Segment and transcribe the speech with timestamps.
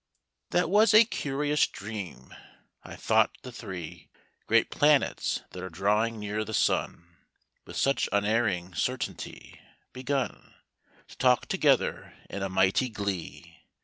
[0.49, 2.33] That was a curious dream;
[2.83, 4.09] I thought the three
[4.47, 7.17] Great planets that are drawing near the sun
[7.65, 9.59] With such unerring certainty,
[9.93, 10.55] begun
[11.09, 13.59] To talk together in a mighty glee.